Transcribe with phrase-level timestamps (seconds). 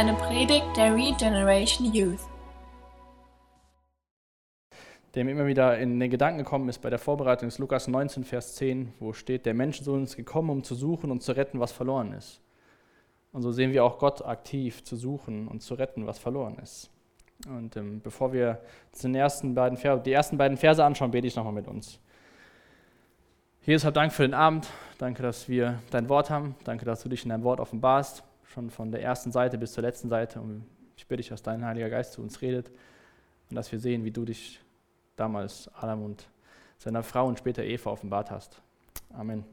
[0.00, 2.20] eine Predigt der Regeneration Youth.
[5.14, 8.24] Der mir immer wieder in den Gedanken gekommen ist bei der Vorbereitung ist Lukas 19,
[8.24, 11.72] Vers 10, wo steht, der Menschensohn ist gekommen, um zu suchen und zu retten, was
[11.72, 12.40] verloren ist.
[13.32, 16.88] Und so sehen wir auch Gott aktiv zu suchen und zu retten, was verloren ist.
[17.46, 18.62] Und ähm, bevor wir
[19.02, 22.00] den ersten beiden Verse, die ersten beiden Verse anschauen, bete ich nochmal mit uns.
[23.66, 24.66] Jesus, hab Dank für den Abend.
[24.96, 26.54] Danke, dass wir dein Wort haben.
[26.64, 29.82] Danke, dass du dich in dein Wort offenbarst, schon von der ersten Seite bis zur
[29.82, 30.40] letzten Seite.
[30.40, 32.70] Und ich bitte dich, dass dein Heiliger Geist zu uns redet
[33.48, 34.60] und dass wir sehen, wie du dich
[35.16, 36.28] damals Adam und
[36.78, 38.60] seiner Frau und später Eva offenbart hast.
[39.12, 39.44] Amen.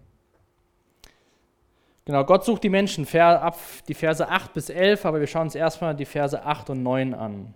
[2.06, 5.56] Genau, Gott sucht die Menschen ab die Verse 8 bis 11, aber wir schauen uns
[5.56, 7.54] erstmal die Verse 8 und 9 an.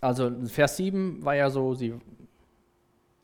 [0.00, 1.94] Also Vers 7 war ja so, sie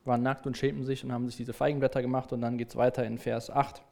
[0.08, 2.76] waren nackt und schämten sich und haben sich diese Feigenblätter gemacht und dann geht es
[2.76, 3.82] weiter in Vers 8.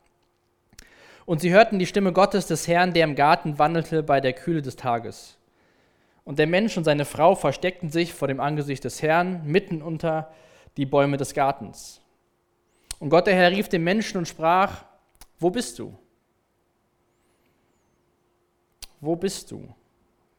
[1.26, 4.62] Und sie hörten die Stimme Gottes des Herrn, der im Garten wandelte bei der Kühle
[4.62, 5.36] des Tages.
[6.24, 10.32] Und der Mensch und seine Frau versteckten sich vor dem Angesicht des Herrn mitten unter
[10.76, 12.00] die Bäume des Gartens.
[12.98, 14.84] Und Gott der Herr rief den Menschen und sprach,
[15.38, 15.96] wo bist du?
[19.00, 19.68] Wo bist du?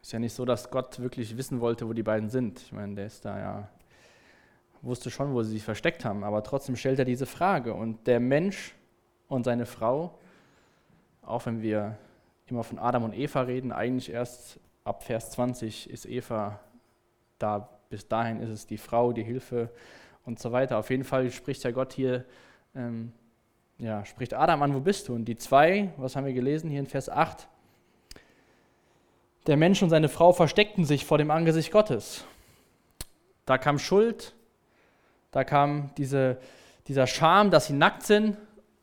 [0.02, 2.59] Ist ja nicht so, dass Gott wirklich wissen wollte, wo die beiden sind.
[2.59, 3.70] Ich meine, der ist da ja,
[4.88, 7.74] wusste schon, wo sie sich versteckt haben, aber trotzdem stellt er diese Frage.
[7.74, 8.76] Und der Mensch
[9.28, 10.18] und seine Frau,
[11.22, 11.98] auch wenn wir
[12.48, 16.60] immer von Adam und Eva reden, eigentlich erst ab Vers 20 ist Eva
[17.38, 19.70] da, bis dahin ist es die Frau, die Hilfe
[20.26, 20.78] und so weiter.
[20.78, 22.26] Auf jeden Fall spricht ja Gott hier,
[22.74, 23.12] ähm,
[23.78, 25.14] ja, spricht Adam an, wo bist du?
[25.14, 27.48] Und die zwei, was haben wir gelesen hier in Vers 8?
[29.46, 32.26] Der Mensch und seine Frau versteckten sich vor dem Angesicht Gottes.
[33.46, 34.34] Da kam Schuld,
[35.31, 36.38] da kam diese,
[36.88, 38.38] dieser Scham, dass sie nackt sind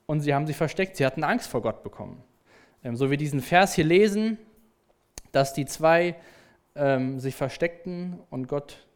[0.07, 0.97] und sie haben sich versteckt.
[0.97, 2.23] Sie hatten Angst vor Gott bekommen.
[2.83, 4.39] Ähm, so wie diesen Vers hier lesen,
[5.33, 6.17] dass die zwei
[6.75, 8.87] ähm, sich versteckten und Gott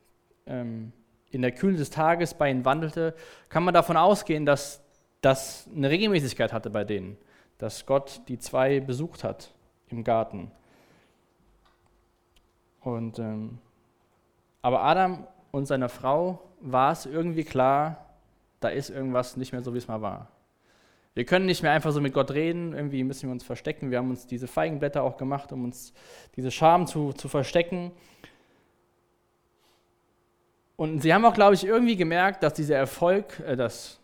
[0.47, 0.93] ähm,
[1.31, 3.15] in der Kühle des Tages bei ihnen wandelte,
[3.49, 4.83] kann man davon ausgehen, dass
[5.21, 7.17] das eine Regelmäßigkeit hatte bei denen,
[7.59, 9.53] dass Gott die zwei besucht hat
[9.89, 10.51] im Garten.
[12.81, 13.59] Und, ähm,
[14.63, 18.07] aber Adam und seiner Frau war es irgendwie klar,
[18.61, 20.29] da ist irgendwas nicht mehr so, wie es mal war.
[21.15, 23.91] Wir können nicht mehr einfach so mit Gott reden, irgendwie müssen wir uns verstecken.
[23.91, 25.93] Wir haben uns diese Feigenblätter auch gemacht, um uns
[26.37, 27.91] diese Scham zu, zu verstecken.
[30.77, 33.99] Und sie haben auch, glaube ich, irgendwie gemerkt, dass dieser Erfolg, äh, dass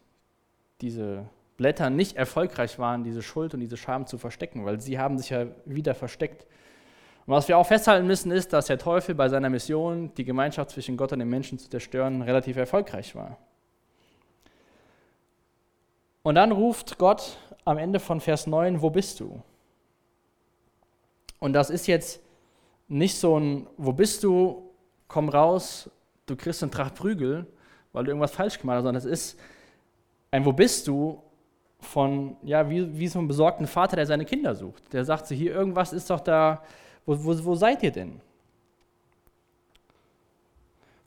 [0.81, 5.17] diese Blätter nicht erfolgreich waren, diese Schuld und diese Scham zu verstecken, weil sie haben
[5.19, 6.47] sich ja wieder versteckt.
[7.27, 10.71] Und was wir auch festhalten müssen, ist, dass der Teufel bei seiner Mission, die Gemeinschaft
[10.71, 13.39] zwischen Gott und den Menschen zu zerstören, relativ erfolgreich war.
[16.23, 19.43] Und dann ruft Gott am Ende von Vers 9, wo bist du?
[21.39, 22.21] Und das ist jetzt
[22.89, 24.71] nicht so ein, wo bist du,
[25.09, 25.91] komm raus,
[26.27, 27.47] du kriegst einen Tracht Prügel,
[27.93, 29.39] weil du irgendwas falsch gemacht hast, sondern es ist
[30.31, 31.23] ein, wo bist du,
[31.85, 34.93] von, ja, wie, wie so ein besorgten Vater, der seine Kinder sucht.
[34.93, 36.63] Der sagt so, hier, irgendwas ist doch da,
[37.07, 38.21] wo, wo, wo seid ihr denn?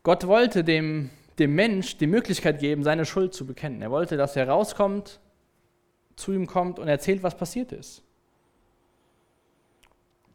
[0.03, 3.81] Gott wollte dem, dem Mensch die Möglichkeit geben, seine Schuld zu bekennen.
[3.81, 5.19] Er wollte, dass er rauskommt,
[6.15, 8.03] zu ihm kommt und erzählt, was passiert ist.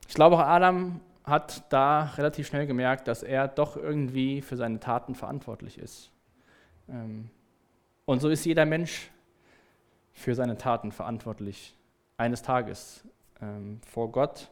[0.08, 4.80] Ich glaube, auch Adam hat da relativ schnell gemerkt, dass er doch irgendwie für seine
[4.80, 6.10] Taten verantwortlich ist.
[6.88, 7.30] Ähm,
[8.04, 9.10] und so ist jeder Mensch
[10.12, 11.74] für seine Taten verantwortlich.
[12.16, 13.04] Eines Tages
[13.40, 14.50] ähm, vor Gott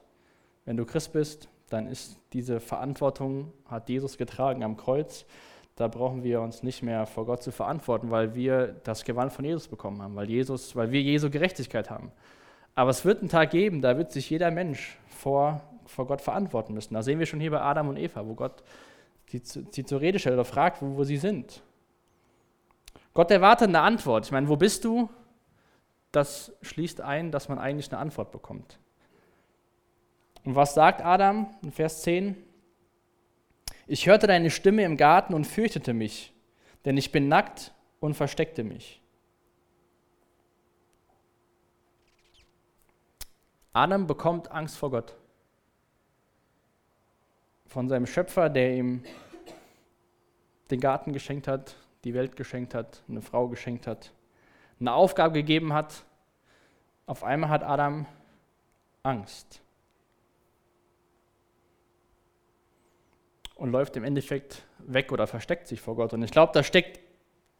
[0.71, 5.27] wenn du Christ bist, dann ist diese Verantwortung, hat Jesus getragen am Kreuz.
[5.75, 9.45] Da brauchen wir uns nicht mehr vor Gott zu verantworten, weil wir das Gewand von
[9.45, 12.13] Jesus bekommen haben, weil, Jesus, weil wir Jesu Gerechtigkeit haben.
[12.77, 16.73] Aber es wird einen Tag geben, da wird sich jeder Mensch vor, vor Gott verantworten
[16.73, 16.95] müssen.
[16.95, 18.63] Da sehen wir schon hier bei Adam und Eva, wo Gott
[19.27, 21.65] sie, sie zur Rede stellt oder fragt, wo, wo sie sind.
[23.13, 24.27] Gott erwartet eine Antwort.
[24.27, 25.11] Ich meine, wo bist du?
[26.13, 28.78] Das schließt ein, dass man eigentlich eine Antwort bekommt.
[30.45, 32.37] Und was sagt Adam in Vers 10?
[33.87, 36.33] Ich hörte deine Stimme im Garten und fürchtete mich,
[36.84, 39.03] denn ich bin nackt und versteckte mich.
[43.72, 45.16] Adam bekommt Angst vor Gott.
[47.66, 49.04] Von seinem Schöpfer, der ihm
[50.71, 54.13] den Garten geschenkt hat, die Welt geschenkt hat, eine Frau geschenkt hat,
[54.78, 56.04] eine Aufgabe gegeben hat.
[57.07, 58.07] Auf einmal hat Adam
[59.03, 59.60] Angst.
[63.60, 66.15] Und läuft im Endeffekt weg oder versteckt sich vor Gott.
[66.15, 66.98] Und ich glaube, das steckt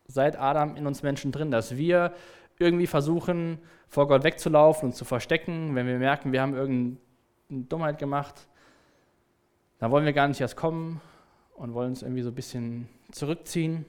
[0.07, 2.15] seit Adam in uns Menschen drin, dass wir
[2.59, 6.99] irgendwie versuchen, vor Gott wegzulaufen und zu verstecken, wenn wir merken, wir haben irgendeine
[7.51, 8.49] Dummheit gemacht,
[9.79, 11.03] dann wollen wir gar nicht erst kommen
[11.55, 13.85] und wollen uns irgendwie so ein bisschen zurückziehen.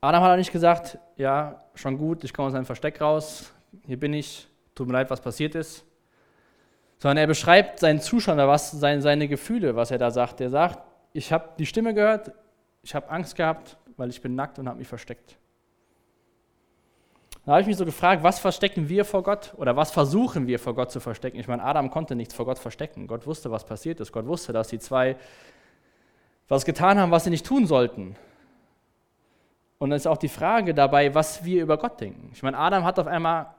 [0.00, 3.52] Adam hat auch nicht gesagt, ja, schon gut, ich komme aus einem Versteck raus,
[3.86, 5.84] hier bin ich, tut mir leid, was passiert ist.
[7.02, 10.40] Sondern er beschreibt seinen Zustand, was, seine, seine Gefühle, was er da sagt.
[10.40, 10.78] Er sagt,
[11.12, 12.30] ich habe die Stimme gehört,
[12.80, 15.36] ich habe Angst gehabt, weil ich bin nackt und habe mich versteckt.
[17.44, 20.60] Da habe ich mich so gefragt, was verstecken wir vor Gott oder was versuchen wir
[20.60, 21.40] vor Gott zu verstecken?
[21.40, 23.08] Ich meine, Adam konnte nichts vor Gott verstecken.
[23.08, 24.12] Gott wusste, was passiert ist.
[24.12, 25.16] Gott wusste, dass die zwei
[26.46, 28.14] was getan haben, was sie nicht tun sollten.
[29.78, 32.30] Und dann ist auch die Frage dabei, was wir über Gott denken.
[32.32, 33.52] Ich meine, Adam hat auf einmal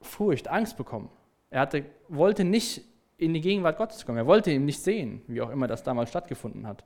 [0.00, 1.10] Furcht, Angst bekommen.
[1.50, 2.82] Er hatte, wollte nicht
[3.16, 4.18] in die Gegenwart Gottes kommen.
[4.18, 6.84] Er wollte ihn nicht sehen, wie auch immer das damals stattgefunden hat.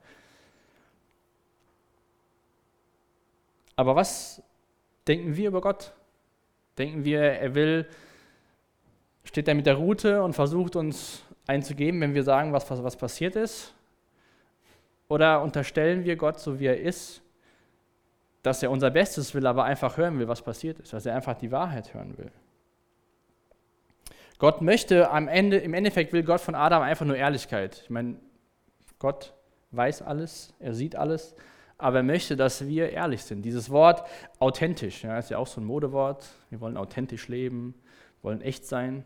[3.75, 4.41] Aber was
[5.07, 5.93] denken wir über Gott?
[6.77, 7.87] Denken wir, er will,
[9.23, 12.95] steht er mit der Route und versucht uns einzugeben, wenn wir sagen, was, was, was
[12.95, 13.73] passiert ist?
[15.07, 17.21] Oder unterstellen wir Gott, so wie er ist,
[18.41, 21.35] dass er unser Bestes will, aber einfach hören will, was passiert ist, dass er einfach
[21.35, 22.31] die Wahrheit hören will?
[24.43, 27.79] Gott möchte am Ende, im Endeffekt will Gott von Adam einfach nur Ehrlichkeit.
[27.85, 28.17] Ich meine,
[28.99, 29.33] Gott
[29.71, 31.33] weiß alles, er sieht alles,
[31.77, 33.43] aber er möchte, dass wir ehrlich sind.
[33.43, 34.05] Dieses Wort
[34.39, 36.27] authentisch, ja, ist ja auch so ein Modewort.
[36.49, 37.73] Wir wollen authentisch leben,
[38.21, 39.05] wollen echt sein.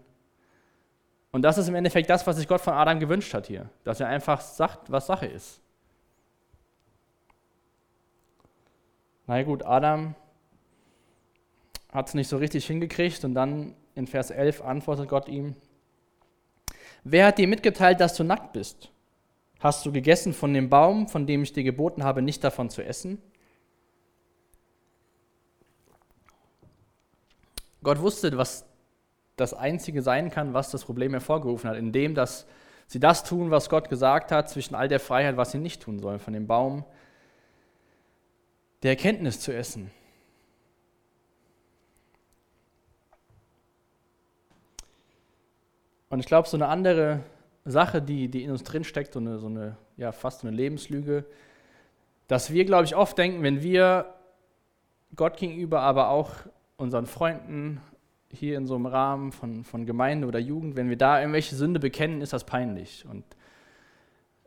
[1.32, 4.00] Und das ist im Endeffekt das, was sich Gott von Adam gewünscht hat hier, dass
[4.00, 5.62] er einfach sagt, was Sache ist.
[9.28, 10.16] Na gut, Adam
[11.94, 15.56] hat es nicht so richtig hingekriegt und dann in Vers 11 antwortet Gott ihm,
[17.04, 18.92] wer hat dir mitgeteilt, dass du nackt bist?
[19.60, 22.84] Hast du gegessen von dem Baum, von dem ich dir geboten habe, nicht davon zu
[22.84, 23.18] essen?
[27.82, 28.66] Gott wusste, was
[29.36, 32.46] das Einzige sein kann, was das Problem hervorgerufen hat, indem dass
[32.88, 36.00] sie das tun, was Gott gesagt hat, zwischen all der Freiheit, was sie nicht tun
[36.00, 36.86] sollen, von dem Baum
[38.84, 39.92] der Erkenntnis zu essen.
[46.10, 47.22] Und ich glaube, so eine andere
[47.66, 51.26] Sache, die, die in uns drin steckt, so eine, so eine, ja, fast eine Lebenslüge,
[52.28, 54.14] dass wir, glaube ich, oft denken, wenn wir
[55.16, 56.32] Gott gegenüber, aber auch
[56.78, 57.82] unseren Freunden
[58.30, 61.80] hier in so einem Rahmen von, von Gemeinde oder Jugend, wenn wir da irgendwelche Sünde
[61.80, 63.06] bekennen, ist das peinlich.
[63.10, 63.24] Und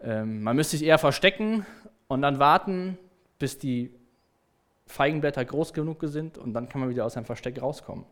[0.02, 1.66] ähm, man müsste sich eher verstecken
[2.08, 2.98] und dann warten,
[3.38, 3.90] bis die
[4.86, 8.04] Feigenblätter groß genug sind und dann kann man wieder aus seinem Versteck rauskommen.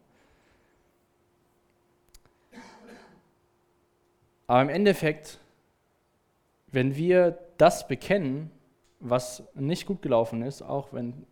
[4.49, 5.39] Aber im Endeffekt,
[6.73, 8.51] wenn wir das bekennen,
[8.99, 11.27] was nicht gut gelaufen ist, auch wenn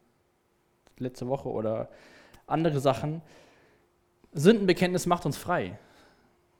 [0.98, 1.88] letzte Woche oder
[2.46, 3.22] andere Sachen,
[4.32, 5.78] Sündenbekenntnis macht uns frei.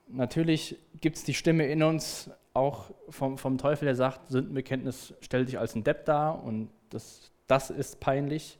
[0.07, 5.47] Natürlich gibt es die Stimme in uns, auch vom, vom Teufel, der sagt, Sündenbekenntnis stellt
[5.47, 8.57] dich als ein Depp dar und das, das ist peinlich.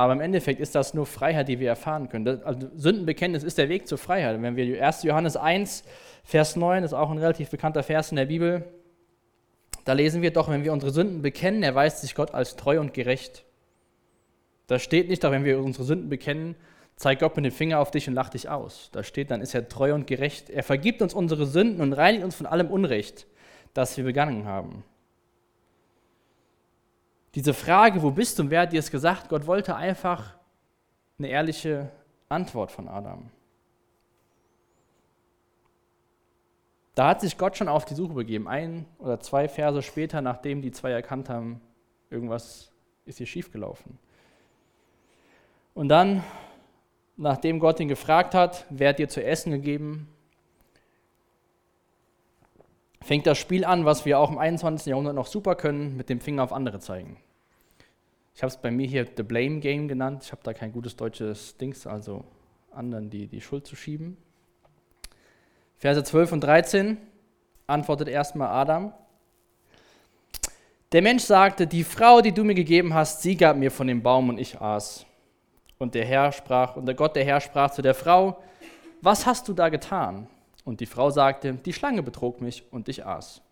[0.00, 2.24] Aber im Endeffekt ist das nur Freiheit, die wir erfahren können.
[2.24, 4.40] Das, also Sündenbekenntnis ist der Weg zur Freiheit.
[4.40, 5.02] Wenn wir 1.
[5.02, 5.84] Johannes 1,
[6.24, 8.64] Vers 9, das ist auch ein relativ bekannter Vers in der Bibel,
[9.84, 12.94] da lesen wir doch, wenn wir unsere Sünden bekennen, erweist sich Gott als treu und
[12.94, 13.44] gerecht.
[14.68, 16.54] Da steht nicht doch, wenn wir unsere Sünden bekennen,
[16.96, 18.88] zeigt Gott mit dem Finger auf dich und lacht dich aus.
[18.92, 20.48] Da steht, dann ist er treu und gerecht.
[20.48, 23.26] Er vergibt uns unsere Sünden und reinigt uns von allem Unrecht,
[23.74, 24.82] das wir begangen haben.
[27.34, 29.28] Diese Frage, wo bist du und wer hat dir es gesagt?
[29.28, 30.36] Gott wollte einfach
[31.18, 31.90] eine ehrliche
[32.28, 33.30] Antwort von Adam.
[36.94, 38.48] Da hat sich Gott schon auf die Suche begeben.
[38.48, 41.60] Ein oder zwei Verse später, nachdem die zwei erkannt haben,
[42.10, 42.72] irgendwas
[43.04, 43.98] ist hier schiefgelaufen.
[45.72, 46.24] Und dann,
[47.16, 50.08] nachdem Gott ihn gefragt hat, wer hat dir zu essen gegeben,
[53.02, 54.86] fängt das Spiel an, was wir auch im 21.
[54.86, 57.16] Jahrhundert noch super können, mit dem Finger auf andere zeigen.
[58.34, 60.22] Ich habe es bei mir hier The Blame Game genannt.
[60.24, 62.24] Ich habe da kein gutes deutsches Dings, also
[62.70, 64.16] anderen die, die Schuld zu schieben.
[65.76, 66.98] Verse 12 und 13
[67.66, 68.92] antwortet erstmal Adam.
[70.92, 74.02] Der Mensch sagte, die Frau, die du mir gegeben hast, sie gab mir von dem
[74.02, 75.06] Baum und ich aß.
[75.78, 78.42] Und der Herr sprach, und der Gott der Herr sprach zu der Frau,
[79.00, 80.26] was hast du da getan?
[80.64, 83.42] Und die Frau sagte, die Schlange betrog mich und ich aß.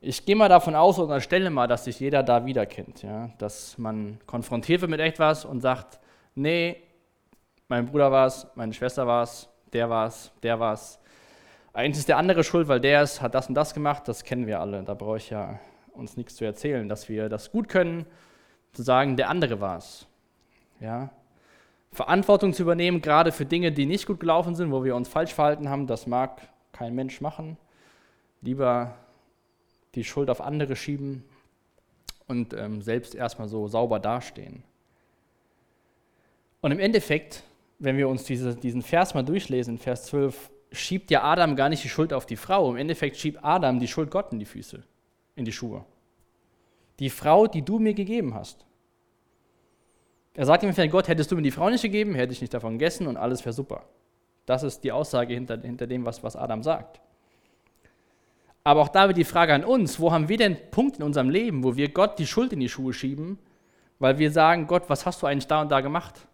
[0.00, 3.02] Ich gehe mal davon aus und erstelle mal, dass sich jeder da wiederkennt.
[3.02, 3.30] Ja?
[3.38, 5.98] Dass man konfrontiert wird mit etwas und sagt,
[6.34, 6.82] nee,
[7.68, 10.98] mein Bruder war es, meine Schwester war es, der war es, der war es.
[11.72, 14.46] Eigentlich ist der andere schuld, weil der ist, hat das und das gemacht, das kennen
[14.46, 14.82] wir alle.
[14.82, 15.58] Da brauche ich ja
[15.92, 18.06] uns nichts zu erzählen, dass wir das gut können,
[18.72, 20.06] zu sagen, der andere war es.
[20.80, 21.10] Ja?
[21.92, 25.32] Verantwortung zu übernehmen, gerade für Dinge, die nicht gut gelaufen sind, wo wir uns falsch
[25.32, 27.56] verhalten haben, das mag kein Mensch machen.
[28.42, 28.94] Lieber
[29.94, 31.24] die Schuld auf andere schieben
[32.26, 34.62] und ähm, selbst erstmal so sauber dastehen.
[36.60, 37.44] Und im Endeffekt,
[37.78, 41.84] wenn wir uns diese, diesen Vers mal durchlesen, Vers 12, schiebt ja Adam gar nicht
[41.84, 42.70] die Schuld auf die Frau.
[42.70, 44.82] Im Endeffekt schiebt Adam die Schuld Gott in die Füße,
[45.36, 45.84] in die Schuhe.
[46.98, 48.66] Die Frau, die du mir gegeben hast.
[50.36, 52.72] Er sagt ihm, Gott, hättest du mir die Frau nicht gegeben, hätte ich nicht davon
[52.72, 53.84] gegessen und alles wäre super.
[54.44, 57.00] Das ist die Aussage hinter, hinter dem, was, was Adam sagt.
[58.62, 61.30] Aber auch da wird die Frage an uns, wo haben wir denn Punkt in unserem
[61.30, 63.38] Leben, wo wir Gott die Schuld in die Schuhe schieben,
[63.98, 66.26] weil wir sagen, Gott, was hast du eigentlich da und da gemacht?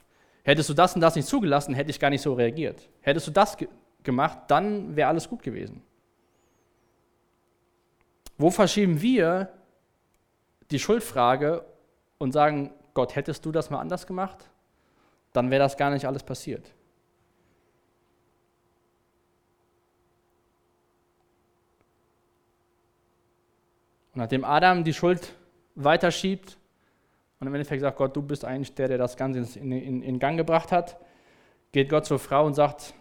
[0.43, 2.89] Hättest du das und das nicht zugelassen, hätte ich gar nicht so reagiert.
[3.03, 3.57] Hättest du das
[4.03, 5.83] gemacht, dann wäre alles gut gewesen.
[8.37, 9.53] Wo verschieben wir
[10.73, 11.65] die Schuldfrage
[12.19, 14.51] und sagen, Gott, hättest du das mal anders gemacht?
[15.33, 16.73] Dann wäre das gar nicht alles passiert.
[24.13, 25.35] Und nachdem Adam die Schuld
[25.75, 26.59] weiterschiebt
[27.41, 30.19] und im Endeffekt sagt Gott, du bist eigentlich der, der das Ganze in, in, in
[30.19, 30.99] Gang gebracht hat,
[31.73, 32.95] geht Gott zur Frau und sagt,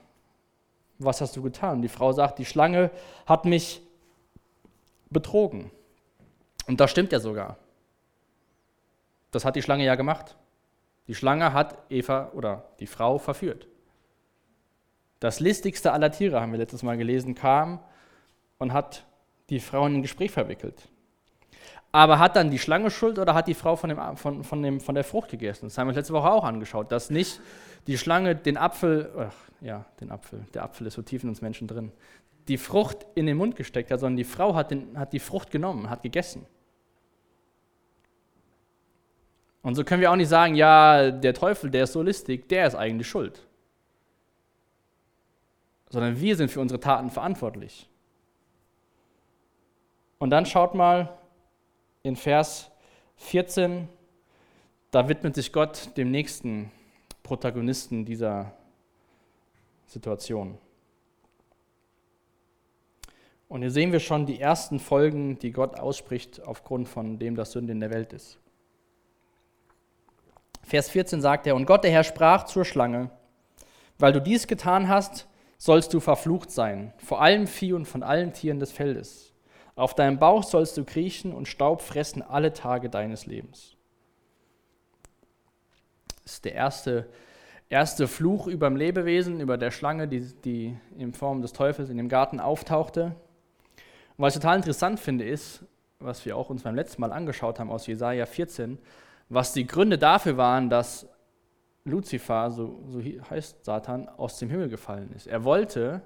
[1.00, 1.82] was hast du getan?
[1.82, 2.92] Die Frau sagt, die Schlange
[3.26, 3.82] hat mich
[5.10, 5.70] betrogen.
[6.68, 7.58] Und das stimmt ja sogar.
[9.32, 10.36] Das hat die Schlange ja gemacht.
[11.08, 13.68] Die Schlange hat Eva oder die Frau verführt.
[15.20, 17.80] Das listigste aller Tiere, haben wir letztes Mal gelesen, kam
[18.58, 19.06] und hat
[19.50, 20.90] die Frau in ein Gespräch verwickelt.
[21.92, 24.80] Aber hat dann die Schlange Schuld oder hat die Frau von, dem, von, von, dem,
[24.80, 25.66] von der Frucht gegessen?
[25.66, 27.42] Das haben wir letzte Woche auch angeschaut, dass nicht
[27.88, 31.42] die Schlange den Apfel, ach, ja, den Apfel, der Apfel ist so tief in uns
[31.42, 31.92] Menschen drin,
[32.48, 35.52] die Frucht in den Mund gesteckt hat, sondern die Frau hat, den, hat die Frucht
[35.52, 36.46] genommen, hat gegessen.
[39.64, 42.68] Und so können wir auch nicht sagen, ja, der Teufel, der ist so listig, der
[42.68, 43.46] ist eigentlich schuld.
[45.90, 47.88] Sondern wir sind für unsere Taten verantwortlich.
[50.18, 51.18] Und dann schaut mal
[52.04, 52.72] in Vers
[53.18, 53.88] 14,
[54.90, 56.72] da widmet sich Gott dem nächsten
[57.24, 58.54] Protagonisten dieser
[59.86, 60.58] Situation.
[63.48, 67.52] Und hier sehen wir schon die ersten Folgen, die Gott ausspricht aufgrund von dem, dass
[67.52, 68.41] Sünde in der Welt ist.
[70.72, 73.10] Vers 14 sagt er, und Gott der Herr sprach zur Schlange,
[74.00, 78.32] weil du dies getan hast, sollst du verflucht sein, vor allem Vieh und von allen
[78.32, 79.34] Tieren des Feldes.
[79.76, 83.76] Auf deinem Bauch sollst du kriechen und Staub fressen alle Tage deines Lebens.
[86.24, 87.10] Das ist der erste,
[87.68, 91.98] erste Fluch über dem Lebewesen, über der Schlange, die, die in Form des Teufels in
[91.98, 93.08] dem Garten auftauchte.
[93.08, 93.14] Und
[94.20, 95.66] was ich total interessant finde, ist,
[96.00, 98.80] was wir auch uns beim letzten Mal angeschaut haben aus Jesaja 14,
[99.32, 101.08] was die Gründe dafür waren, dass
[101.86, 105.26] Luzifer, so, so heißt Satan, aus dem Himmel gefallen ist.
[105.26, 106.02] Er wollte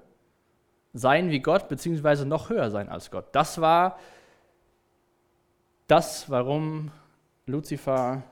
[0.92, 3.26] sein wie Gott, beziehungsweise noch höher sein als Gott.
[3.32, 3.98] Das war
[5.88, 6.92] das, warum
[7.46, 8.22] Luzifer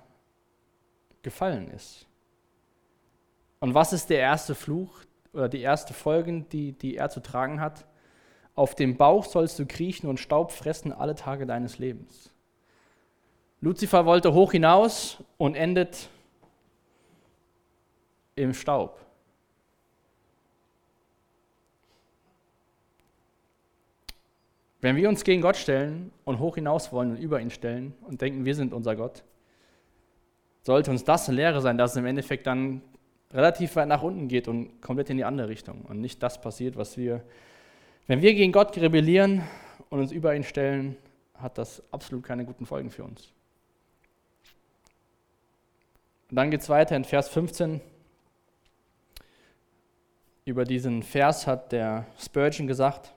[1.22, 2.06] gefallen ist.
[3.58, 5.00] Und was ist der erste Fluch
[5.32, 7.84] oder die erste Folge, die, die er zu tragen hat?
[8.54, 12.33] Auf dem Bauch sollst du kriechen und Staub fressen alle Tage deines Lebens.
[13.64, 16.11] Luzifer wollte hoch hinaus und endet
[18.37, 19.00] im Staub.
[24.83, 28.21] Wenn wir uns gegen Gott stellen und hoch hinaus wollen und über ihn stellen und
[28.21, 29.25] denken, wir sind unser Gott,
[30.62, 32.83] sollte uns das eine Lehre sein, dass es im Endeffekt dann
[33.33, 36.76] relativ weit nach unten geht und komplett in die andere Richtung und nicht das passiert,
[36.76, 37.23] was wir,
[38.09, 39.42] wenn wir gegen Gott rebellieren
[39.88, 40.99] und uns über ihn stellen,
[41.33, 43.33] hat das absolut keine guten Folgen für uns.
[46.34, 47.80] Und dann geht es weiter in Vers 15.
[50.44, 53.14] Über diesen Vers hat der Spurgeon gesagt,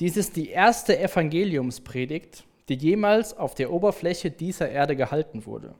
[0.00, 5.76] dies ist die erste Evangeliumspredigt, die jemals auf der Oberfläche dieser Erde gehalten wurde.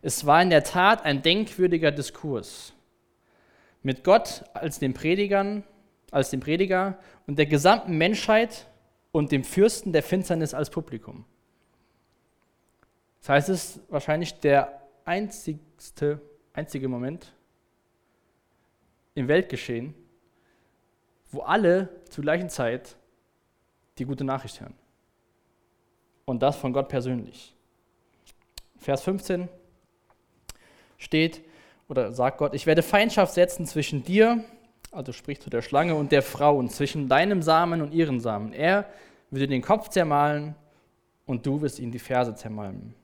[0.00, 2.72] Es war in der Tat ein denkwürdiger Diskurs
[3.82, 5.64] mit Gott als dem Predigern,
[6.12, 8.68] als dem Prediger und der gesamten Menschheit
[9.10, 11.24] und dem Fürsten der Finsternis als Publikum.
[13.18, 16.20] Das heißt, es ist wahrscheinlich der einzigste,
[16.52, 17.32] einzige Moment
[19.14, 19.94] im Weltgeschehen,
[21.30, 22.96] wo alle zur gleichen Zeit
[23.98, 24.74] die gute Nachricht hören.
[26.24, 27.54] Und das von Gott persönlich.
[28.78, 29.48] Vers 15
[30.96, 31.42] steht
[31.88, 34.44] oder sagt Gott, ich werde Feindschaft setzen zwischen dir,
[34.92, 38.52] also spricht zu der Schlange, und der Frau und zwischen deinem Samen und ihren Samen.
[38.52, 38.86] Er
[39.30, 40.54] würde den Kopf zermahlen
[41.26, 42.94] und du wirst ihn die Ferse zermalmen.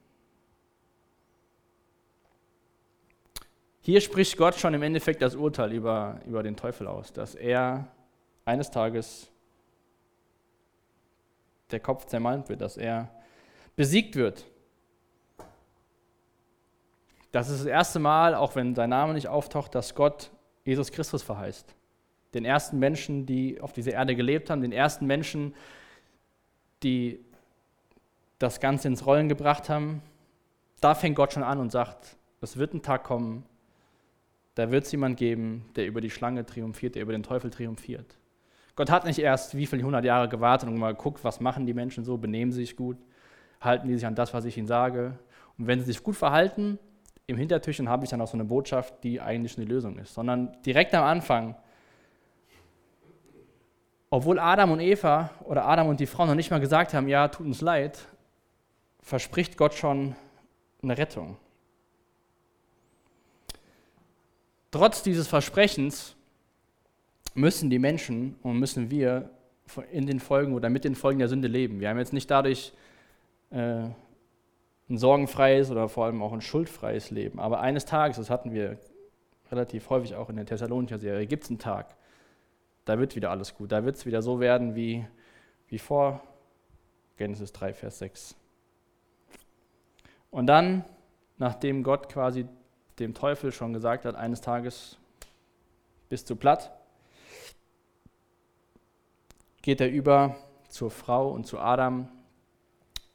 [3.87, 7.87] Hier spricht Gott schon im Endeffekt das Urteil über, über den Teufel aus, dass er
[8.43, 9.31] eines Tages
[11.71, 13.09] der Kopf zermalmt wird, dass er
[13.77, 14.45] besiegt wird.
[17.31, 20.31] Das ist das erste Mal, auch wenn sein Name nicht auftaucht, dass Gott
[20.65, 21.73] Jesus Christus verheißt.
[22.33, 25.55] Den ersten Menschen, die auf dieser Erde gelebt haben, den ersten Menschen,
[26.83, 27.23] die
[28.37, 30.01] das Ganze ins Rollen gebracht haben.
[30.81, 33.45] Da fängt Gott schon an und sagt, es wird ein Tag kommen,
[34.57, 38.17] da wird es jemand geben, der über die Schlange triumphiert, der über den Teufel triumphiert.
[38.75, 41.75] Gott hat nicht erst wie viele hundert Jahre gewartet und mal geguckt, was machen die
[41.75, 42.97] Menschen so, benehmen sie sich gut,
[43.61, 45.19] halten die sich an das, was ich ihnen sage.
[45.59, 46.79] Und wenn sie sich gut verhalten,
[47.27, 50.15] im Hintertürchen habe ich dann auch so eine Botschaft, die eigentlich eine Lösung ist.
[50.15, 51.55] Sondern direkt am Anfang,
[54.09, 57.27] obwohl Adam und Eva oder Adam und die Frau noch nicht mal gesagt haben, ja,
[57.27, 58.07] tut uns leid,
[59.01, 60.15] verspricht Gott schon
[60.81, 61.37] eine Rettung.
[64.77, 66.15] Trotz dieses Versprechens
[67.33, 69.31] müssen die Menschen und müssen wir
[69.91, 71.79] in den Folgen oder mit den Folgen der Sünde leben.
[71.79, 72.73] Wir haben jetzt nicht dadurch
[73.49, 73.85] äh,
[74.87, 77.39] ein sorgenfreies oder vor allem auch ein schuldfreies Leben.
[77.39, 78.77] Aber eines Tages, das hatten wir
[79.51, 81.95] relativ häufig auch in der Thessalonicher Serie, gibt es einen Tag,
[82.85, 83.71] da wird wieder alles gut.
[83.71, 85.03] Da wird es wieder so werden wie,
[85.69, 86.21] wie vor
[87.17, 88.35] Genesis 3, Vers 6.
[90.29, 90.85] Und dann,
[91.39, 92.45] nachdem Gott quasi
[92.99, 94.97] dem Teufel schon gesagt hat, eines Tages
[96.09, 96.71] bist du platt,
[99.61, 100.35] geht er über
[100.69, 102.07] zur Frau und zu Adam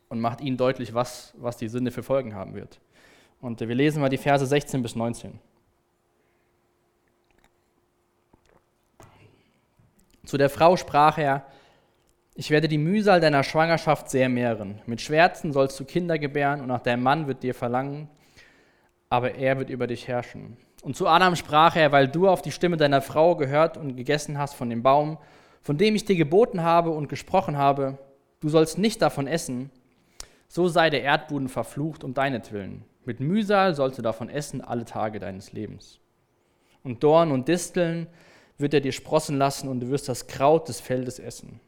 [0.09, 2.81] und macht ihnen deutlich, was, was die Sünde für Folgen haben wird.
[3.41, 5.39] Und wir lesen mal die Verse 16 bis 19.
[10.25, 11.45] Zu der Frau sprach er,
[12.35, 14.81] ich werde die Mühsal deiner Schwangerschaft sehr mehren.
[14.87, 18.09] Mit Schwärzen sollst du Kinder gebären und auch dein Mann wird dir verlangen,
[19.13, 20.57] aber er wird über dich herrschen.
[20.81, 24.39] Und zu Adam sprach er, weil du auf die Stimme deiner Frau gehört und gegessen
[24.39, 25.19] hast von dem Baum,
[25.61, 27.99] von dem ich dir geboten habe und gesprochen habe,
[28.41, 29.71] du sollst nicht davon essen,
[30.49, 32.87] so sei der Erdboden verflucht um deinetwillen.
[33.05, 36.01] Mit Mühsal sollst du davon essen alle Tage deines Lebens.
[36.83, 38.07] Und Dorn und Disteln
[38.57, 41.61] wird er dir sprossen lassen und du wirst das Kraut des Feldes essen.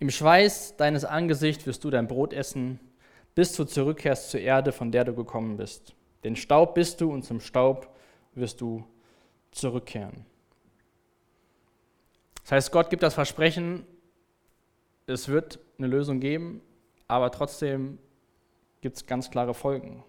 [0.00, 2.80] Im Schweiß deines Angesichts wirst du dein Brot essen,
[3.34, 5.94] bis du zurückkehrst zur Erde, von der du gekommen bist.
[6.22, 7.88] Denn Staub bist du und zum Staub
[8.34, 8.84] wirst du
[9.50, 10.24] zurückkehren.
[12.42, 13.86] Das heißt, Gott gibt das Versprechen,
[15.06, 16.62] es wird eine Lösung geben,
[17.08, 17.98] aber trotzdem
[18.80, 20.02] gibt es ganz klare Folgen.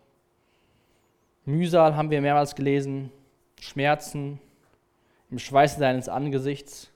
[1.45, 3.11] Mühsal haben wir mehrmals gelesen,
[3.59, 4.39] Schmerzen,
[5.29, 6.91] im Schweiße deines Angesichts.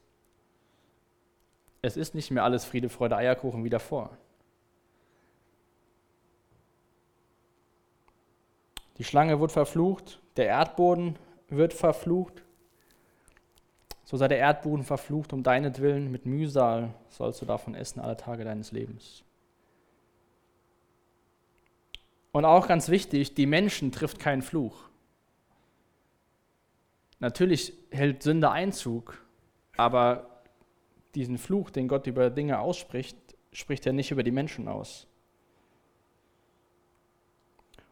[1.81, 4.17] Es ist nicht mehr alles Friede, Freude, Eierkuchen wie davor.
[8.99, 12.43] Die Schlange wird verflucht, der Erdboden wird verflucht.
[14.03, 18.43] So sei der Erdboden verflucht um deinetwillen, mit Mühsal sollst du davon essen alle Tage
[18.43, 19.23] deines Lebens.
[22.31, 24.89] Und auch ganz wichtig, die Menschen trifft keinen Fluch.
[27.19, 29.25] Natürlich hält Sünde Einzug,
[29.77, 30.41] aber
[31.15, 33.17] diesen Fluch, den Gott über Dinge ausspricht,
[33.51, 35.07] spricht er nicht über die Menschen aus.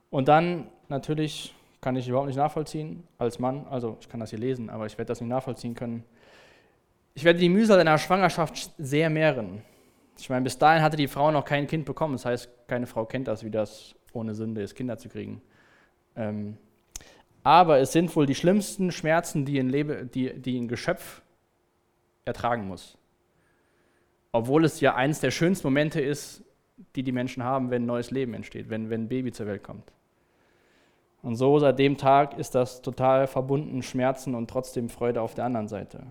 [0.09, 3.65] Und dann natürlich kann ich überhaupt nicht nachvollziehen als Mann.
[3.69, 6.03] Also ich kann das hier lesen, aber ich werde das nicht nachvollziehen können.
[7.13, 9.61] Ich werde die Mühsal einer Schwangerschaft sehr mehren.
[10.19, 12.13] Ich meine, bis dahin hatte die Frau noch kein Kind bekommen.
[12.13, 15.41] Das heißt, keine Frau kennt das, wie das ohne Sünde ist, Kinder zu kriegen.
[16.15, 16.57] Ähm,
[17.43, 21.21] aber es sind wohl die schlimmsten Schmerzen, die ein, Lebe, die, die ein Geschöpf
[22.25, 22.97] ertragen muss.
[24.31, 26.43] Obwohl es ja eines der schönsten Momente ist,
[26.95, 29.63] die die Menschen haben, wenn ein neues Leben entsteht, wenn, wenn ein Baby zur Welt
[29.63, 29.91] kommt.
[31.27, 35.43] Und so seit dem Tag ist das total verbunden, Schmerzen und trotzdem Freude auf der
[35.43, 36.03] anderen Seite.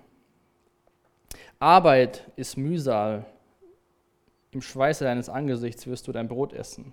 [1.58, 3.24] Arbeit ist Mühsal.
[4.50, 6.92] Im Schweiße deines Angesichts wirst du dein Brot essen.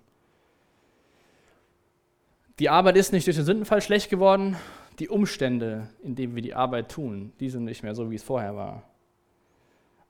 [2.59, 4.55] Die Arbeit ist nicht durch den Sündenfall schlecht geworden.
[4.99, 8.23] Die Umstände, in denen wir die Arbeit tun, die sind nicht mehr so, wie es
[8.23, 8.83] vorher war.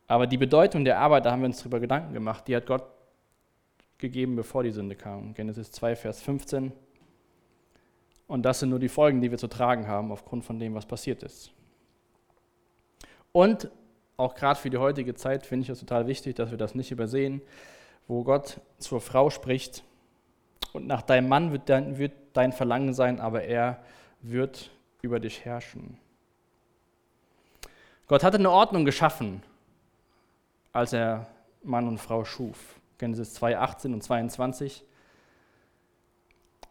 [0.05, 2.83] Aber die Bedeutung der Arbeit, da haben wir uns darüber Gedanken gemacht, die hat Gott
[3.97, 5.33] gegeben, bevor die Sünde kam.
[5.33, 6.73] Genesis 2, Vers 15.
[8.27, 10.85] Und das sind nur die Folgen, die wir zu tragen haben, aufgrund von dem, was
[10.85, 11.51] passiert ist.
[13.31, 13.69] Und
[14.17, 16.91] auch gerade für die heutige Zeit finde ich es total wichtig, dass wir das nicht
[16.91, 17.41] übersehen,
[18.07, 19.83] wo Gott zur Frau spricht.
[20.71, 23.83] Und nach deinem Mann wird dein, wird dein Verlangen sein, aber er
[24.21, 25.97] wird über dich herrschen.
[28.07, 29.41] Gott hatte eine Ordnung geschaffen,
[30.71, 31.27] als er
[31.63, 32.79] Mann und Frau schuf.
[32.97, 34.83] Genesis 2, 18 und 22.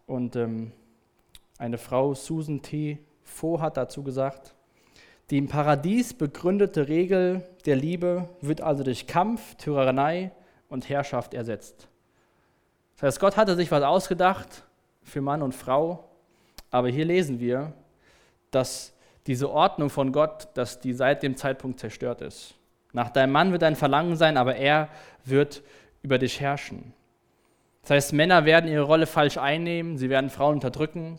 [0.07, 0.73] Und ähm,
[1.59, 2.99] eine Frau, Susan T.
[3.23, 4.55] Fo, hat dazu gesagt,
[5.31, 10.33] die im Paradies begründete Regel der Liebe wird also durch Kampf, Tyrannei
[10.69, 11.89] und Herrschaft ersetzt.
[12.97, 14.65] Das heißt, Gott hatte sich was ausgedacht
[15.03, 16.09] für Mann und Frau,
[16.71, 17.73] aber hier lesen wir,
[18.51, 18.93] dass
[19.27, 22.55] diese Ordnung von Gott, dass die seit dem Zeitpunkt zerstört ist.
[22.93, 24.89] Nach deinem Mann wird dein Verlangen sein, aber er
[25.25, 25.63] wird
[26.03, 26.93] über dich herrschen.
[27.83, 31.19] Das heißt, Männer werden ihre Rolle falsch einnehmen, sie werden Frauen unterdrücken,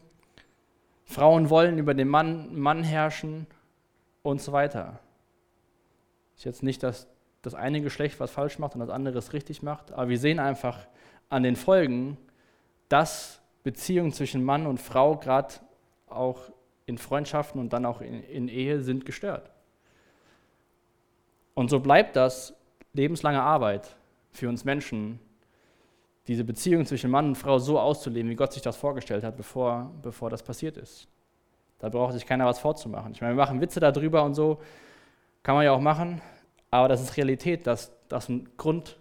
[1.06, 3.48] Frauen wollen über den Mann, Mann herrschen
[4.22, 5.00] und so weiter.
[6.36, 7.08] Ist jetzt nicht, dass
[7.42, 10.40] das eine Geschlecht was falsch macht und das andere es richtig macht, aber wir sehen
[10.40, 10.88] einfach
[11.30, 12.18] an den Folgen,
[12.90, 15.56] dass Beziehungen zwischen Mann und Frau gerade
[16.08, 16.40] auch
[16.86, 19.50] in Freundschaften und dann auch in, in Ehe sind gestört.
[21.54, 22.56] Und so bleibt das
[22.94, 23.96] lebenslange Arbeit
[24.32, 25.20] für uns Menschen,
[26.28, 29.92] diese Beziehung zwischen Mann und Frau so auszuleben, wie Gott sich das vorgestellt hat, bevor,
[30.02, 31.08] bevor das passiert ist.
[31.80, 33.12] Da braucht sich keiner was vorzumachen.
[33.12, 34.60] Ich meine, wir machen Witze darüber und so,
[35.44, 36.22] kann man ja auch machen,
[36.72, 38.98] aber das ist Realität, dass das ein Grund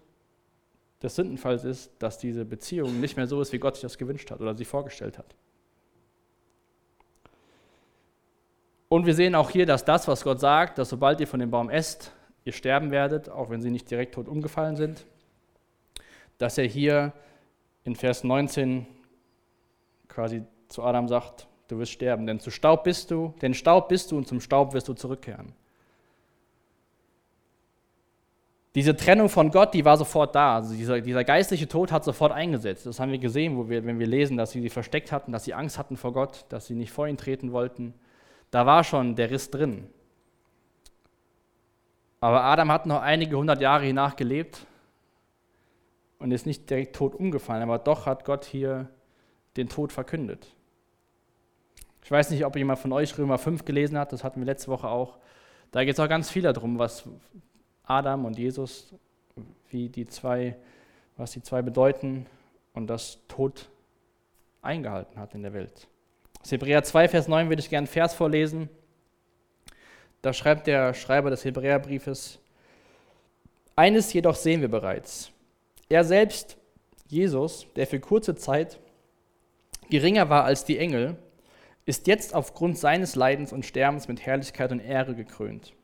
[1.03, 4.31] des Sündenfalls ist, dass diese Beziehung nicht mehr so ist, wie Gott sich das gewünscht
[4.31, 5.35] hat oder sich vorgestellt hat.
[8.89, 11.51] Und wir sehen auch hier, dass das, was Gott sagt, dass sobald ihr von dem
[11.51, 12.13] Baum esst,
[12.45, 15.07] ihr sterben werdet, auch wenn sie nicht direkt tot umgefallen sind,
[16.43, 17.13] dass er hier
[17.85, 18.85] in Vers 19
[20.09, 24.11] quasi zu Adam sagt, du wirst sterben, denn zu Staub bist du, denn Staub bist
[24.11, 25.53] du und zum Staub wirst du zurückkehren.
[28.75, 30.57] Diese Trennung von Gott, die war sofort da.
[30.57, 32.87] Also dieser, dieser geistliche Tod hat sofort eingesetzt.
[32.87, 35.45] Das haben wir gesehen, wo wir, wenn wir lesen, dass sie sie versteckt hatten, dass
[35.45, 37.95] sie Angst hatten vor Gott, dass sie nicht vor ihn treten wollten.
[38.51, 39.89] Da war schon der Riss drin.
[42.21, 44.67] Aber Adam hat noch einige hundert Jahre hiernach gelebt
[46.23, 48.89] und ist nicht direkt tot umgefallen, aber doch hat Gott hier
[49.57, 50.55] den Tod verkündet.
[52.05, 54.69] Ich weiß nicht, ob jemand von euch Römer 5 gelesen hat, das hatten wir letzte
[54.69, 55.19] Woche auch.
[55.73, 57.05] Da geht es auch ganz viel darum, was
[57.83, 58.95] Adam und Jesus,
[59.69, 60.57] wie die zwei,
[61.17, 62.27] was die zwei bedeuten
[62.73, 63.69] und das Tod
[64.63, 65.89] eingehalten hat in der Welt.
[66.41, 68.69] Aus Hebräer 2, Vers 9 würde ich gerne einen Vers vorlesen.
[70.23, 72.39] Da schreibt der Schreiber des Hebräerbriefes,
[73.75, 75.32] eines jedoch sehen wir bereits.
[75.93, 76.57] Er selbst,
[77.07, 78.81] Jesus, der für kurze Zeit
[79.91, 81.19] geringer war als die Engel,
[81.85, 85.75] ist jetzt aufgrund seines Leidens und Sterbens mit Herrlichkeit und Ehre gekrönt.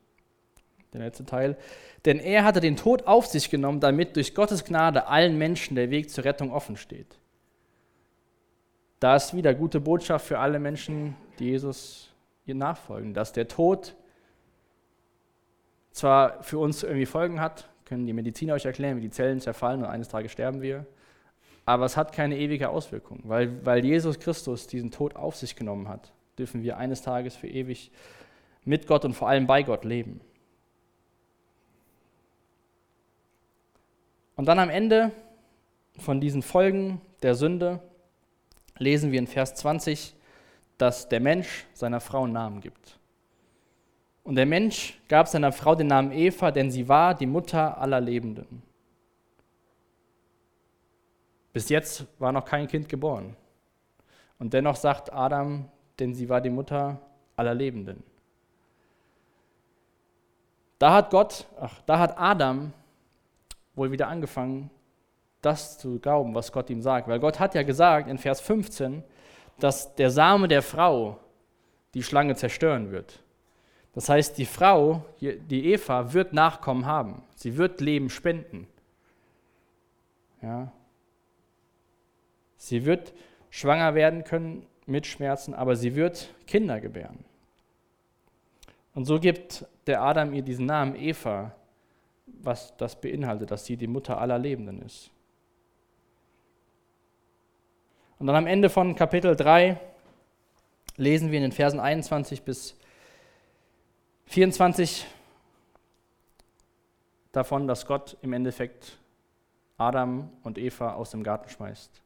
[0.93, 1.57] Der letzte Teil.
[2.05, 5.91] Denn er hatte den Tod auf sich genommen, damit durch Gottes Gnade allen Menschen der
[5.91, 7.19] Weg zur Rettung offen steht.
[8.99, 12.11] Da ist wieder gute Botschaft für alle Menschen, die Jesus
[12.47, 13.95] ihr nachfolgen, dass der Tod
[15.91, 19.81] zwar für uns irgendwie Folgen hat, können die Mediziner euch erklären, wie die Zellen zerfallen
[19.81, 20.85] und eines Tages sterben wir,
[21.65, 25.87] aber es hat keine ewige Auswirkung, weil, weil Jesus Christus diesen Tod auf sich genommen
[25.87, 27.91] hat, dürfen wir eines Tages für ewig
[28.63, 30.21] mit Gott und vor allem bei Gott leben.
[34.35, 35.11] Und dann am Ende
[35.97, 37.81] von diesen Folgen der Sünde
[38.77, 40.15] lesen wir in Vers 20,
[40.77, 42.98] dass der Mensch seiner Frau einen Namen gibt.
[44.29, 47.99] Und der Mensch gab seiner Frau den Namen Eva, denn sie war die Mutter aller
[47.99, 48.61] Lebenden.
[51.51, 53.35] Bis jetzt war noch kein Kind geboren.
[54.37, 57.01] Und dennoch sagt Adam, denn sie war die Mutter
[57.37, 58.03] aller Lebenden.
[60.77, 62.71] Da hat Gott, ach, da hat Adam
[63.73, 64.69] wohl wieder angefangen,
[65.41, 67.07] das zu glauben, was Gott ihm sagt.
[67.07, 69.03] Weil Gott hat ja gesagt in Vers 15,
[69.59, 71.17] dass der Same der Frau
[71.95, 73.23] die Schlange zerstören wird.
[73.93, 77.23] Das heißt, die Frau, die Eva, wird Nachkommen haben.
[77.35, 78.67] Sie wird Leben spenden.
[80.41, 80.71] Ja.
[82.57, 83.13] Sie wird
[83.49, 87.23] schwanger werden können mit Schmerzen, aber sie wird Kinder gebären.
[88.93, 91.55] Und so gibt der Adam ihr diesen Namen Eva,
[92.25, 95.09] was das beinhaltet, dass sie die Mutter aller Lebenden ist.
[98.19, 99.79] Und dann am Ende von Kapitel 3
[100.97, 102.75] lesen wir in den Versen 21 bis
[104.29, 105.07] 24
[107.31, 108.99] davon, dass Gott im Endeffekt
[109.79, 112.03] Adam und Eva aus dem Garten schmeißt.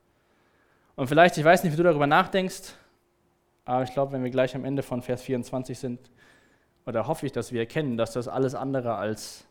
[0.96, 2.76] Und vielleicht, ich weiß nicht, wie du darüber nachdenkst,
[3.66, 6.00] aber ich glaube, wenn wir gleich am Ende von Vers 24 sind,
[6.86, 9.46] oder hoffe ich, dass wir erkennen, dass das alles andere als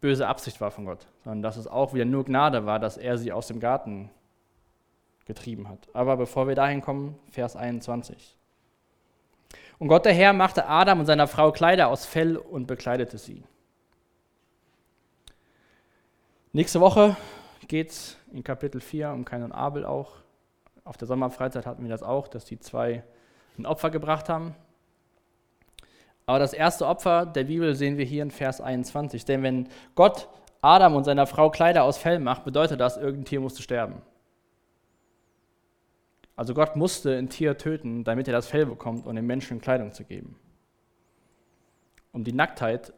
[0.00, 3.18] böse Absicht war von Gott, sondern dass es auch wieder nur Gnade war, dass er
[3.18, 4.10] sie aus dem Garten
[5.26, 5.88] getrieben hat.
[5.92, 8.36] Aber bevor wir dahin kommen, Vers 21.
[9.78, 13.42] Und Gott der Herr machte Adam und seiner Frau Kleider aus Fell und bekleidete sie.
[16.52, 17.16] Nächste Woche
[17.66, 20.12] geht es in Kapitel 4 um Kain und Abel auch.
[20.84, 23.02] Auf der Sommerfreizeit hatten wir das auch, dass die zwei
[23.58, 24.54] ein Opfer gebracht haben.
[26.26, 29.24] Aber das erste Opfer der Bibel sehen wir hier in Vers 21.
[29.24, 30.28] Denn wenn Gott
[30.62, 34.00] Adam und seiner Frau Kleider aus Fell macht, bedeutet das, irgendein Tier musste sterben.
[36.36, 39.92] Also Gott musste ein Tier töten, damit er das Fell bekommt, um dem Menschen Kleidung
[39.92, 40.36] zu geben.
[42.12, 42.92] Um die Nacktheit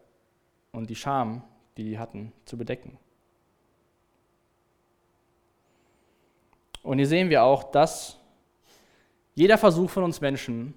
[0.73, 1.43] und die Scham,
[1.77, 2.99] die die hatten, zu bedecken.
[6.83, 8.19] Und hier sehen wir auch, dass
[9.35, 10.75] jeder Versuch von uns Menschen,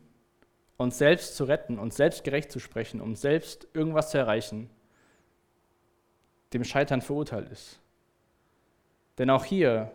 [0.76, 4.70] uns selbst zu retten, uns selbst gerecht zu sprechen, um selbst irgendwas zu erreichen,
[6.54, 7.80] dem Scheitern verurteilt ist.
[9.18, 9.92] Denn auch hier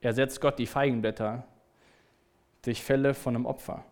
[0.00, 1.44] ersetzt Gott die Feigenblätter
[2.62, 3.84] durch Fälle von einem Opfer.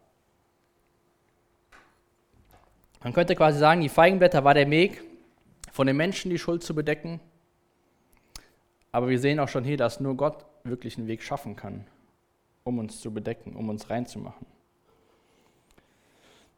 [3.02, 5.02] Man könnte quasi sagen, die Feigenblätter war der Weg,
[5.72, 7.20] von den Menschen die Schuld zu bedecken.
[8.92, 11.86] Aber wir sehen auch schon hier, dass nur Gott wirklich einen Weg schaffen kann,
[12.64, 14.46] um uns zu bedecken, um uns reinzumachen.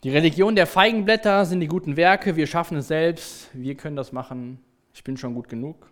[0.02, 4.10] Die Religion der Feigenblätter sind die guten Werke, wir schaffen es selbst, wir können das
[4.10, 4.58] machen,
[4.92, 5.91] ich bin schon gut genug.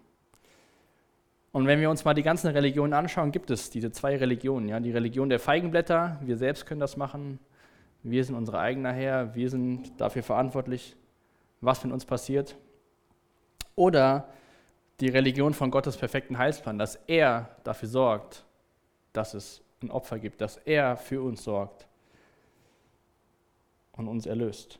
[1.52, 4.68] Und wenn wir uns mal die ganzen Religionen anschauen, gibt es diese zwei Religionen.
[4.68, 4.78] Ja?
[4.78, 7.40] Die Religion der Feigenblätter, wir selbst können das machen,
[8.02, 10.96] wir sind unsere eigener Herr, wir sind dafür verantwortlich,
[11.60, 12.56] was mit uns passiert.
[13.74, 14.28] Oder
[15.00, 18.44] die Religion von Gottes perfekten Heilsplan, dass er dafür sorgt,
[19.12, 21.86] dass es ein Opfer gibt, dass er für uns sorgt
[23.92, 24.78] und uns erlöst.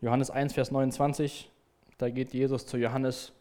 [0.00, 1.50] Johannes 1, Vers 29,
[1.98, 3.32] da geht Jesus zu Johannes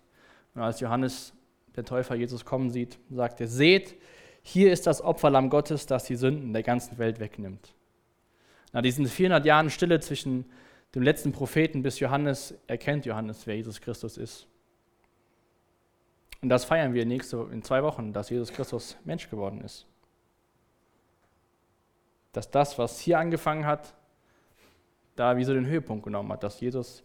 [0.54, 1.34] und als Johannes,
[1.76, 3.96] der Täufer, Jesus kommen sieht, sagt er, seht,
[4.42, 7.74] hier ist das Opferlamm Gottes, das die Sünden der ganzen Welt wegnimmt.
[8.72, 10.46] Nach diesen 400 Jahren Stille zwischen
[10.94, 14.48] dem letzten Propheten bis Johannes erkennt Johannes, wer Jesus Christus ist.
[16.42, 19.86] Und das feiern wir nächste, in zwei Wochen, dass Jesus Christus Mensch geworden ist.
[22.32, 23.96] Dass das, was hier angefangen hat,
[25.16, 27.04] da wie so den Höhepunkt genommen hat, dass Jesus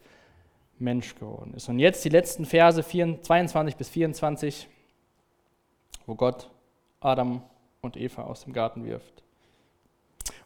[0.81, 1.69] Mensch geworden ist.
[1.69, 4.69] Und jetzt die letzten Verse 22 bis 24,
[6.07, 6.51] wo Gott
[7.01, 7.43] Adam
[7.81, 9.23] und Eva aus dem Garten wirft.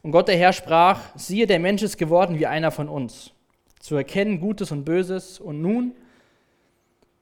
[0.02, 3.32] Und Gott der Herr sprach, siehe, der Mensch ist geworden wie einer von uns,
[3.80, 5.40] zu erkennen Gutes und Böses.
[5.40, 5.94] Und nun,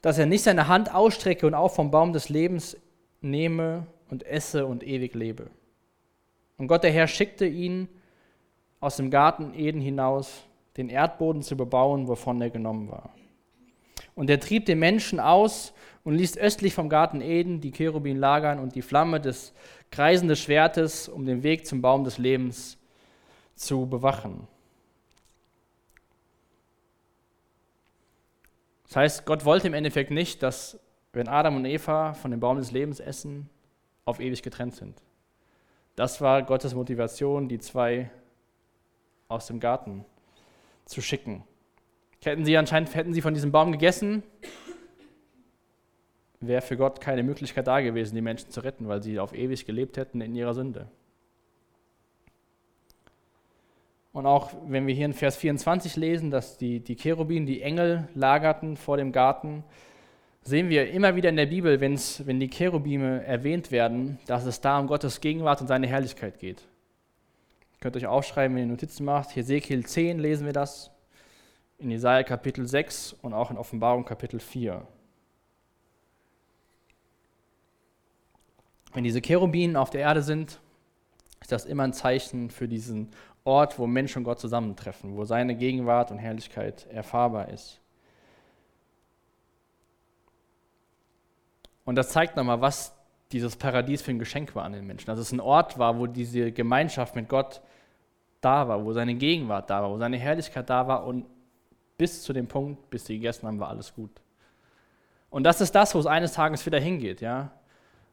[0.00, 2.76] dass er nicht seine Hand ausstrecke und auch vom Baum des Lebens
[3.20, 5.48] nehme und esse und ewig lebe.
[6.58, 7.88] Und Gott der Herr schickte ihn
[8.80, 10.44] aus dem Garten Eden hinaus,
[10.76, 13.10] den Erdboden zu bebauen, wovon er genommen war.
[14.14, 15.72] Und er trieb den Menschen aus
[16.04, 19.52] und ließ östlich vom Garten Eden die Cherubin lagern und die Flamme des
[19.90, 22.78] kreisenden Schwertes, um den Weg zum Baum des Lebens
[23.54, 24.46] zu bewachen.
[28.84, 30.78] Das heißt, Gott wollte im Endeffekt nicht, dass,
[31.12, 33.48] wenn Adam und Eva von dem Baum des Lebens essen,
[34.04, 35.00] auf ewig getrennt sind.
[35.96, 38.10] Das war Gottes Motivation, die zwei
[39.28, 40.04] aus dem Garten
[40.84, 41.44] zu schicken.
[42.22, 44.22] Hätten sie anscheinend hätten sie von diesem Baum gegessen,
[46.40, 49.66] wäre für Gott keine Möglichkeit da gewesen, die Menschen zu retten, weil sie auf ewig
[49.66, 50.88] gelebt hätten in ihrer Sünde.
[54.12, 58.08] Und auch wenn wir hier in Vers 24 lesen, dass die, die Cherubin, die Engel
[58.14, 59.64] lagerten vor dem Garten,
[60.42, 64.60] sehen wir immer wieder in der Bibel, wenn's, wenn die Cherubime erwähnt werden, dass es
[64.60, 66.68] da um Gottes Gegenwart und seine Herrlichkeit geht.
[67.82, 69.34] Ihr könnt euch aufschreiben, wenn ihr Notizen macht.
[69.34, 70.92] Hesekiel 10 lesen wir das,
[71.78, 74.86] in Jesaja Kapitel 6 und auch in Offenbarung Kapitel 4.
[78.92, 80.60] Wenn diese Cherubinen auf der Erde sind,
[81.40, 83.10] ist das immer ein Zeichen für diesen
[83.42, 87.80] Ort, wo Mensch und Gott zusammentreffen, wo seine Gegenwart und Herrlichkeit erfahrbar ist.
[91.84, 92.94] Und das zeigt nochmal, was
[93.32, 95.06] dieses Paradies für ein Geschenk war an den Menschen.
[95.06, 97.60] Dass es ein Ort war, wo diese Gemeinschaft mit Gott
[98.40, 101.26] da war, wo seine Gegenwart da war, wo seine Herrlichkeit da war und
[101.96, 104.10] bis zu dem Punkt, bis sie gegessen haben, war alles gut.
[105.30, 107.20] Und das ist das, wo es eines Tages wieder hingeht.
[107.20, 107.52] Ja?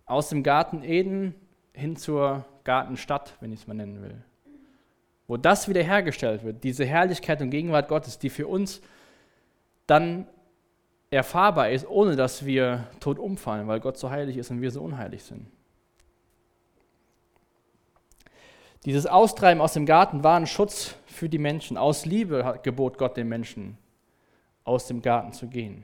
[0.06, 1.36] Aus dem Garten Eden
[1.74, 4.24] hin zur Gartenstadt, wenn ich es mal nennen will
[5.30, 8.82] wo das wiederhergestellt wird, diese Herrlichkeit und Gegenwart Gottes, die für uns
[9.86, 10.26] dann
[11.12, 14.82] erfahrbar ist, ohne dass wir tot umfallen, weil Gott so heilig ist und wir so
[14.82, 15.48] unheilig sind.
[18.86, 21.78] Dieses Austreiben aus dem Garten war ein Schutz für die Menschen.
[21.78, 23.78] Aus Liebe gebot Gott den Menschen,
[24.64, 25.84] aus dem Garten zu gehen,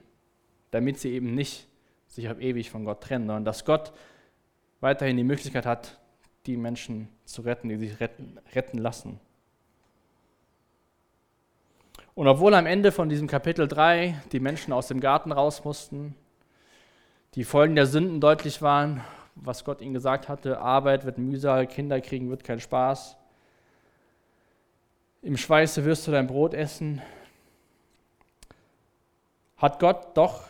[0.72, 1.68] damit sie eben nicht
[2.08, 3.92] sich auf ewig von Gott trennen, sondern dass Gott
[4.80, 6.00] weiterhin die Möglichkeit hat,
[6.46, 9.20] die Menschen zu retten, die sich retten, retten lassen.
[12.16, 16.16] Und obwohl am Ende von diesem Kapitel 3 die Menschen aus dem Garten raus mussten,
[17.36, 19.04] die Folgen der Sünden deutlich waren,
[19.36, 23.18] was Gott ihnen gesagt hatte, Arbeit wird Mühsal, Kinder kriegen wird kein Spaß.
[25.24, 27.02] Im Schweiße wirst du dein Brot essen.
[29.58, 30.44] Hat Gott doch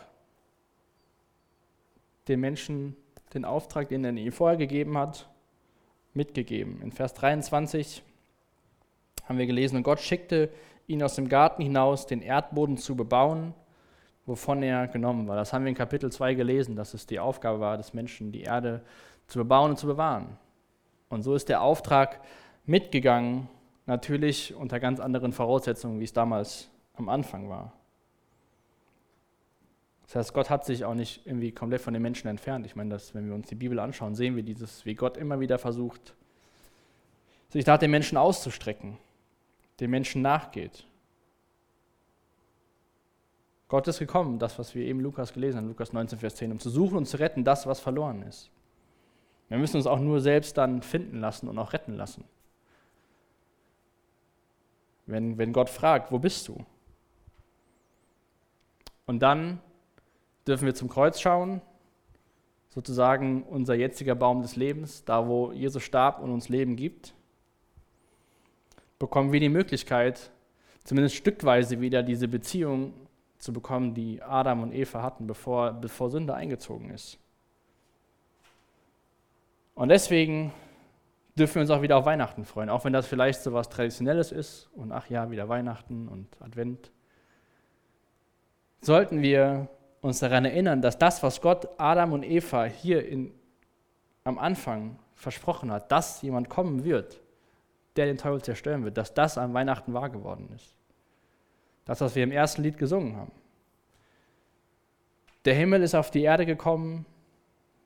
[2.28, 2.96] den Menschen
[3.34, 5.28] den Auftrag, den er ihnen vorher gegeben hat,
[6.14, 6.80] mitgegeben.
[6.80, 8.04] In Vers 23
[9.24, 10.48] haben wir gelesen, und Gott schickte
[10.86, 13.54] ihn aus dem Garten hinaus, den Erdboden zu bebauen,
[14.24, 15.36] wovon er genommen war.
[15.36, 18.42] Das haben wir in Kapitel 2 gelesen, dass es die Aufgabe war des Menschen, die
[18.42, 18.82] Erde
[19.26, 20.36] zu bebauen und zu bewahren.
[21.08, 22.20] Und so ist der Auftrag
[22.64, 23.48] mitgegangen,
[23.86, 27.72] natürlich unter ganz anderen Voraussetzungen, wie es damals am Anfang war.
[30.06, 32.64] Das heißt, Gott hat sich auch nicht irgendwie komplett von den Menschen entfernt.
[32.66, 35.40] Ich meine, dass, wenn wir uns die Bibel anschauen, sehen wir dieses, wie Gott immer
[35.40, 36.14] wieder versucht,
[37.48, 38.98] sich nach den Menschen auszustrecken,
[39.80, 40.86] den Menschen nachgeht.
[43.68, 46.60] Gott ist gekommen, das, was wir eben Lukas gelesen haben, Lukas 19, Vers 10, um
[46.60, 48.50] zu suchen und zu retten, das, was verloren ist.
[49.48, 52.24] Wir müssen uns auch nur selbst dann finden lassen und auch retten lassen.
[55.06, 56.64] Wenn, wenn Gott fragt, wo bist du?
[59.06, 59.60] Und dann
[60.46, 61.60] dürfen wir zum Kreuz schauen,
[62.70, 67.14] sozusagen unser jetziger Baum des Lebens, da wo Jesus starb und uns Leben gibt,
[68.98, 70.30] bekommen wir die Möglichkeit,
[70.84, 72.94] zumindest stückweise wieder diese Beziehung
[73.38, 77.18] zu bekommen, die Adam und Eva hatten, bevor, bevor Sünde eingezogen ist.
[79.74, 80.52] Und deswegen
[81.38, 84.32] dürfen wir uns auch wieder auf Weihnachten freuen, auch wenn das vielleicht so was Traditionelles
[84.32, 86.90] ist und ach ja, wieder Weihnachten und Advent.
[88.80, 89.68] Sollten wir
[90.00, 93.34] uns daran erinnern, dass das, was Gott Adam und Eva hier in,
[94.24, 97.20] am Anfang versprochen hat, dass jemand kommen wird,
[97.96, 100.74] der den Teufel zerstören wird, dass das an Weihnachten wahr geworden ist.
[101.84, 103.32] Das, was wir im ersten Lied gesungen haben.
[105.44, 107.06] Der Himmel ist auf die Erde gekommen,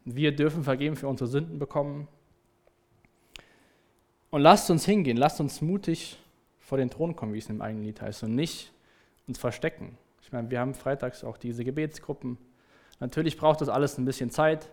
[0.04, 2.08] wir dürfen vergeben für unsere Sünden bekommen.
[4.30, 6.18] Und lasst uns hingehen, lasst uns mutig
[6.58, 8.72] vor den Thron kommen, wie es im eigenen Lied heißt, und nicht
[9.26, 9.98] uns verstecken.
[10.22, 12.38] Ich meine, wir haben freitags auch diese Gebetsgruppen.
[13.00, 14.70] Natürlich braucht das alles ein bisschen Zeit,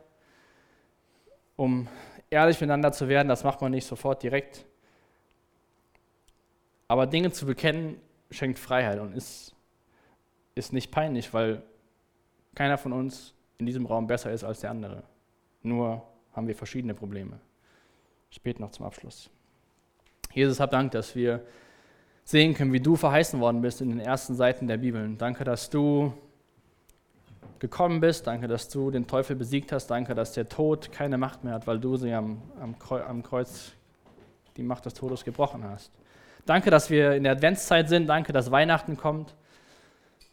[1.55, 1.87] um
[2.29, 3.27] ehrlich miteinander zu werden.
[3.27, 4.65] Das macht man nicht sofort direkt.
[6.87, 7.99] Aber Dinge zu bekennen
[8.31, 9.55] schenkt Freiheit und ist,
[10.55, 11.63] ist nicht peinlich, weil
[12.55, 15.03] keiner von uns in diesem Raum besser ist als der andere.
[15.63, 17.39] Nur haben wir verschiedene Probleme.
[18.29, 19.29] Spät noch zum Abschluss.
[20.33, 21.43] Jesus, hab Dank, dass wir
[22.23, 25.15] sehen können, wie du verheißen worden bist in den ersten Seiten der Bibel.
[25.17, 26.13] Danke, dass du
[27.59, 28.27] gekommen bist.
[28.27, 29.87] Danke, dass du den Teufel besiegt hast.
[29.87, 33.71] Danke, dass der Tod keine Macht mehr hat, weil du sie am, am Kreuz
[34.57, 35.91] die Macht des Todes gebrochen hast.
[36.47, 38.07] Danke, dass wir in der Adventszeit sind.
[38.07, 39.35] Danke, dass Weihnachten kommt.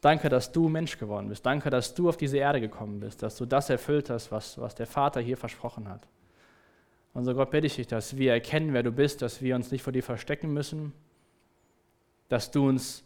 [0.01, 1.45] Danke, dass du Mensch geworden bist.
[1.45, 4.75] Danke, dass du auf diese Erde gekommen bist, dass du das erfüllt hast, was, was
[4.75, 6.07] der Vater hier versprochen hat.
[7.15, 9.83] Unser Gott bitte ich dich, dass wir erkennen, wer du bist, dass wir uns nicht
[9.83, 10.93] vor dir verstecken müssen,
[12.29, 13.05] dass du uns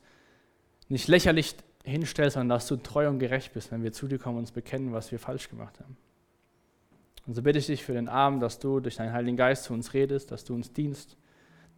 [0.88, 4.36] nicht lächerlich hinstellst, sondern dass du treu und gerecht bist, wenn wir zu dir kommen
[4.36, 5.96] und uns bekennen, was wir falsch gemacht haben.
[7.26, 9.72] Und so bitte ich dich für den Abend, dass du durch deinen Heiligen Geist zu
[9.72, 11.16] uns redest, dass du uns dienst,